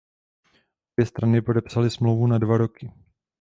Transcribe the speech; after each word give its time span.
Obě 0.95 1.05
strany 1.05 1.41
podepsaly 1.41 1.89
smlouvu 1.91 2.27
na 2.27 2.37
dva 2.37 2.57
roky. 2.57 2.91